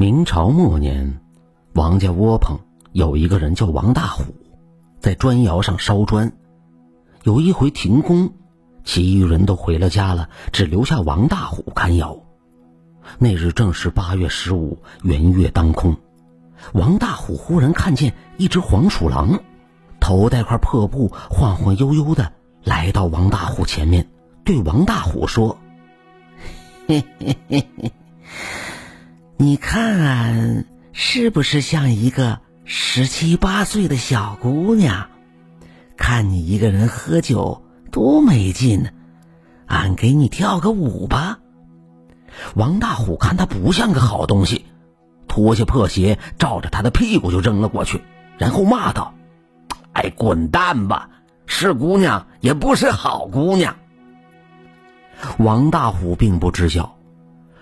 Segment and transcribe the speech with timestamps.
[0.00, 1.20] 明朝末年，
[1.74, 2.58] 王家窝棚
[2.92, 4.34] 有一个人叫王大虎，
[4.98, 6.32] 在砖窑上烧砖。
[7.22, 8.32] 有一回停工，
[8.82, 12.16] 其余人都回了家了，只留下王大虎看窑。
[13.18, 15.94] 那日正是八月十五，圆月当空。
[16.72, 19.40] 王大虎忽然看见一只黄鼠狼，
[20.00, 22.32] 头戴块破布，晃晃悠悠的
[22.64, 24.08] 来到王大虎前面，
[24.44, 25.58] 对王大虎说
[26.88, 27.92] ：“嘿嘿嘿嘿。”
[29.42, 35.08] 你看，是不是像一个十七八岁的小姑娘？
[35.96, 38.90] 看你一个人喝酒多没劲呢！
[39.64, 41.38] 俺给你跳个舞吧。
[42.54, 44.66] 王大虎看他不像个好东西，
[45.26, 48.02] 脱下破鞋照着他的屁股就扔了过去，
[48.36, 49.14] 然后骂道
[49.96, 51.08] ：“哎，滚蛋吧！
[51.46, 53.74] 是姑娘也不是好姑娘。”
[55.40, 56.98] 王大虎并不知晓，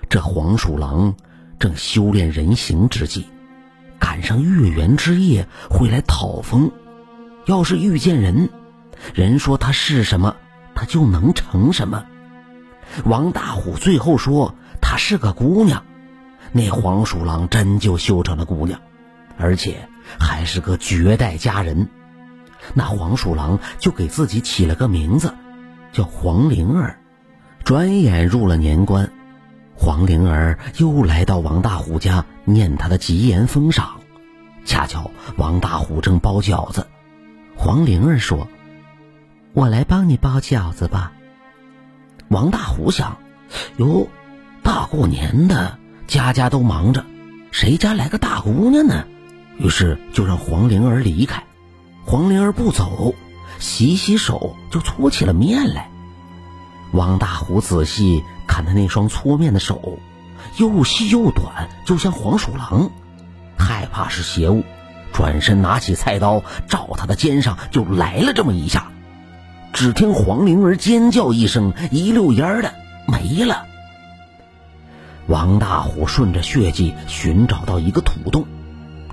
[0.09, 1.15] 这黄鼠狼。
[1.59, 3.27] 正修炼人形之际，
[3.99, 6.71] 赶上月圆之夜会来讨风。
[7.46, 8.51] 要是遇见人，
[9.15, 10.37] 人说他是什么，
[10.74, 12.05] 他就能成什么。
[13.05, 15.85] 王大虎最后说她是个姑娘，
[16.52, 18.80] 那黄鼠狼真就修成了姑娘，
[19.37, 19.88] 而且
[20.19, 21.88] 还是个绝代佳人。
[22.75, 25.35] 那黄鼠狼就给自己起了个名字，
[25.93, 26.99] 叫黄灵儿。
[27.65, 29.13] 转眼入了年关。
[29.89, 34.01] 黄灵儿又来到王大虎家念他的吉言封赏，
[34.67, 36.87] 恰巧王大虎正包饺子，
[37.57, 38.49] 黄灵儿说
[39.55, 41.13] ：“我来帮你包饺子吧。”
[42.29, 43.16] 王大虎想
[43.79, 44.07] ：“哟，
[44.63, 47.07] 大过年的，家家都忙着，
[47.51, 49.07] 谁家来个大姑娘呢？”
[49.57, 51.43] 于是就让黄灵儿离开。
[52.05, 53.15] 黄灵儿不走，
[53.59, 55.91] 洗洗手就搓起了面来。
[56.93, 58.23] 王大虎仔细。
[58.59, 60.01] 看他那双搓面的手，
[60.56, 62.90] 又细又短，就像黄鼠狼，
[63.56, 64.64] 害怕是邪物，
[65.12, 68.88] 转身拿起菜刀，照他的肩上就来了这么一下。
[69.72, 72.74] 只听黄灵儿尖叫一声，一溜烟儿的
[73.06, 73.64] 没了。
[75.28, 78.44] 王大虎顺着血迹寻找到一个土洞，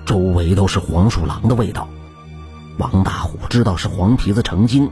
[0.04, 1.86] 周围都是黄鼠狼的味道。
[2.78, 4.90] 王大虎知道是黄皮子成精，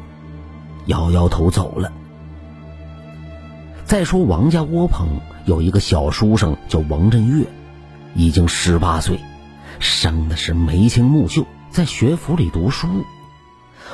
[0.86, 1.90] 摇摇头走了。
[3.84, 7.46] 再说王家窝棚有一个小书生叫王振月，
[8.14, 9.20] 已经十八岁，
[9.78, 12.88] 生的是眉清目秀，在学府里读书。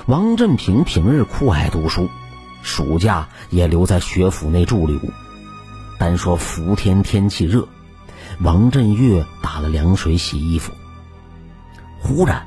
[0.07, 2.09] 王振平平日酷爱读书，
[2.63, 4.97] 暑假也留在学府内驻留。
[5.99, 7.67] 单说伏天天气热，
[8.41, 10.73] 王振月打了凉水洗衣服。
[11.99, 12.47] 忽然，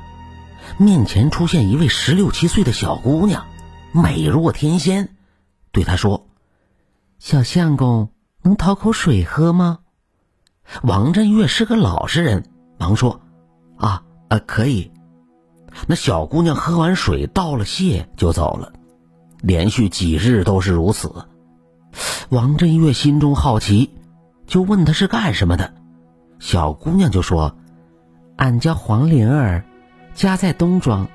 [0.78, 3.44] 面前出现一位十六七岁的小姑娘，
[3.92, 5.10] 美若天仙，
[5.72, 6.26] 对他说。
[7.24, 8.10] 小相公，
[8.42, 9.78] 能讨口水喝吗？
[10.82, 12.44] 王振月是个老实人，
[12.76, 13.22] 忙说
[13.80, 14.92] ：“啊，呃，可以。”
[15.88, 18.74] 那小姑娘喝完水，道了谢就走了。
[19.40, 21.24] 连续几日都是如此。
[22.28, 23.94] 王振月心中好奇，
[24.46, 25.72] 就问她是干什么的。
[26.40, 27.56] 小姑娘就说
[28.36, 29.64] ：“俺叫黄灵儿，
[30.12, 31.08] 家在东庄。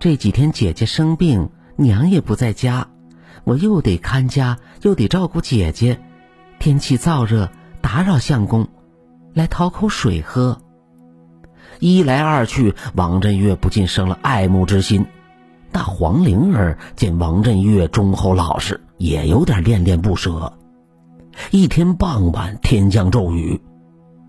[0.00, 2.88] 这几天姐姐生病，娘也不在家。”
[3.44, 6.00] 我又得看家，又得照顾姐姐，
[6.58, 7.50] 天气燥热，
[7.80, 8.68] 打扰相公，
[9.34, 10.60] 来讨口水喝。
[11.80, 15.06] 一来二去，王振岳不禁生了爱慕之心。
[15.72, 20.52] 那黄灵儿见王振岳忠厚老实，也有点恋恋不舍。
[21.50, 23.60] 一天傍晚，天降骤雨，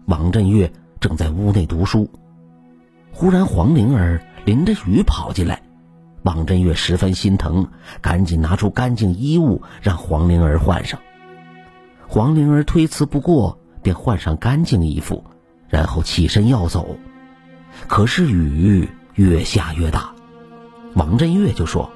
[0.05, 2.09] 王振岳正在屋内读书，
[3.11, 5.61] 忽然黄灵儿淋着雨跑进来。
[6.23, 7.67] 王振岳十分心疼，
[8.01, 10.99] 赶紧拿出干净衣物让黄灵儿换上。
[12.07, 15.25] 黄灵儿推辞不过，便换上干净衣服，
[15.67, 16.97] 然后起身要走。
[17.87, 20.13] 可是雨越下越大，
[20.93, 21.91] 王振岳就说：“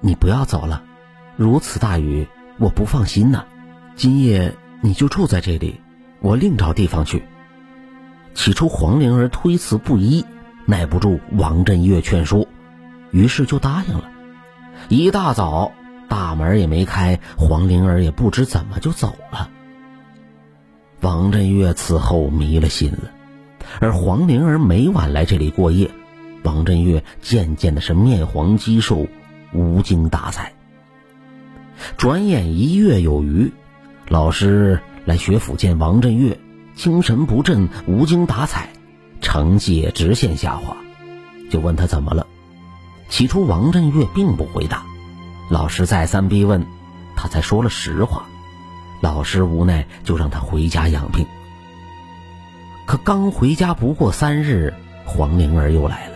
[0.00, 0.82] 你不要走了，
[1.36, 2.26] 如此大雨，
[2.58, 3.44] 我不放心呐。
[3.94, 5.80] 今夜你就住在这里，
[6.20, 7.22] 我另找地方去。”
[8.34, 10.24] 起初黄灵儿推辞不依，
[10.64, 12.48] 耐不住王振岳劝说。
[13.12, 14.10] 于是就答应了。
[14.88, 15.70] 一大早，
[16.08, 19.48] 大门也没开，黄灵儿也不知怎么就走了。
[21.00, 23.10] 王振月此后迷了心了，
[23.80, 25.90] 而黄灵儿每晚来这里过夜，
[26.42, 29.06] 王振月渐渐的是面黄肌瘦，
[29.52, 30.52] 无精打采。
[31.96, 33.52] 转眼一月有余，
[34.08, 36.38] 老师来学府见王振月，
[36.74, 38.68] 精神不振，无精打采，
[39.20, 40.76] 成绩也直线下滑，
[41.50, 42.26] 就问他怎么了。
[43.12, 44.84] 起初，王振月并不回答，
[45.50, 46.66] 老师再三逼问，
[47.14, 48.24] 他才说了实话。
[49.02, 51.26] 老师无奈，就让他回家养病。
[52.86, 54.72] 可刚回家不过三日，
[55.04, 56.14] 黄灵儿又来了。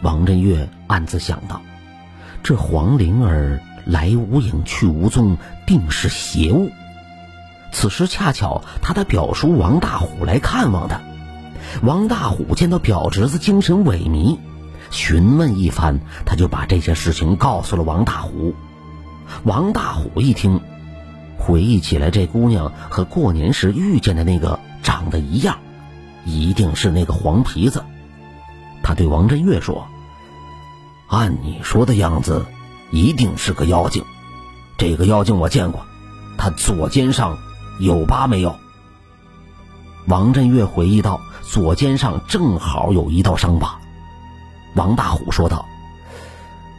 [0.00, 1.60] 王振月暗自想到：
[2.42, 6.70] 这黄灵儿来无影去无踪，定是邪物。
[7.70, 11.02] 此时恰巧他的表叔王大虎来看望他。
[11.82, 14.38] 王大虎见到表侄子精神萎靡，
[14.90, 18.54] 询问一番，他就把这件事情告诉了王大虎。
[19.44, 20.60] 王大虎一听，
[21.38, 25.58] 回忆起来这姑娘和过年时遇见的那个长得一样，
[26.24, 27.84] 一定是那个黄皮子。
[28.82, 29.86] 他对王振岳说
[31.08, 32.46] ：“按你说的样子，
[32.90, 34.02] 一定是个妖精。
[34.78, 35.84] 这个妖精我见过，
[36.38, 37.36] 他左肩上
[37.78, 38.56] 有疤没有？”
[40.06, 43.77] 王振岳回忆道：“左肩上正好有一道伤疤。”
[44.78, 45.66] 王大虎说道：“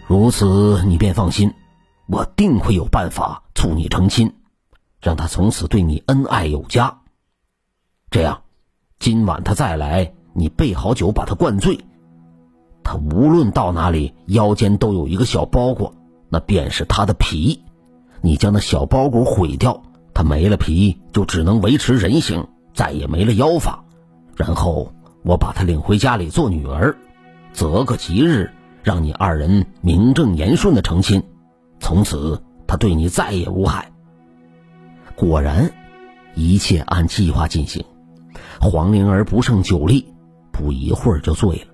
[0.08, 1.54] 如此，你便放心，
[2.08, 4.36] 我定会有办法促你成亲，
[5.02, 7.02] 让他从此对你恩爱有加。
[8.10, 8.44] 这样，
[9.00, 11.78] 今晚他再来，你备好酒，把他灌醉。
[12.86, 15.94] 他无论到哪里，腰间都有一个小包裹，
[16.30, 17.62] 那便是他的皮。
[18.22, 23.84] 你将那小包裹毁掉，他没了皮，就只能维持人形。”再也没了妖法，
[24.38, 24.94] 然后
[25.24, 26.96] 我把她领回家里做女儿，
[27.54, 28.52] 择个吉日，
[28.84, 31.24] 让你二人名正言顺的成亲，
[31.80, 33.92] 从此他对你再也无害。
[35.16, 35.72] 果然，
[36.36, 37.84] 一切按计划进行。
[38.62, 40.06] 黄灵儿不胜酒力，
[40.52, 41.66] 不一会儿就醉了。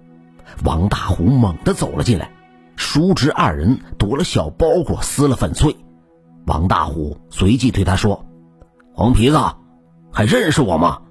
[0.64, 2.32] 王大虎猛地走了进来，
[2.76, 5.76] 叔侄二人夺了小包裹，撕了粉碎。
[6.46, 8.26] 王大虎随即对他说
[8.94, 9.38] ：“黄皮子。”
[10.12, 11.02] 还认识我吗？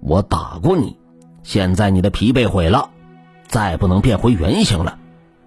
[0.00, 0.98] 我打过你，
[1.42, 2.90] 现在你的皮被毁了，
[3.48, 4.98] 再不能变回原形了。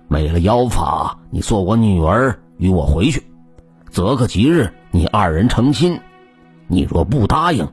[0.08, 3.24] 没了妖法，你做我女儿与我回去，
[3.90, 6.00] 择个吉日，你二人成亲。
[6.68, 7.68] 你若不答应，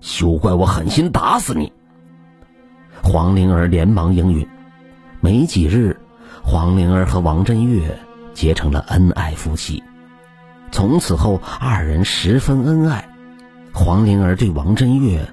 [0.00, 1.72] 休怪我狠心打死你。
[3.02, 4.48] 黄灵儿连忙应允。
[5.20, 5.96] 没几日，
[6.42, 7.98] 黄灵儿和王振月
[8.32, 9.82] 结成了恩爱夫妻，
[10.70, 13.08] 从此后二人十分恩爱。
[13.72, 15.26] 黄灵儿对王振月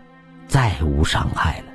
[0.48, 1.71] 再无伤害了。